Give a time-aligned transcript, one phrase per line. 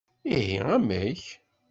[0.35, 1.23] Ihi amek?